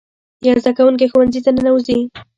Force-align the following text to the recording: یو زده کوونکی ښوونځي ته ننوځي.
یو 0.47 0.55
زده 0.63 0.71
کوونکی 0.77 1.05
ښوونځي 1.11 1.39
ته 1.45 1.51
ننوځي. 1.55 1.99